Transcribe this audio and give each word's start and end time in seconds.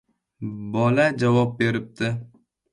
Bola 0.77 1.05
javob 1.25 1.55
beribdi: 1.61 2.13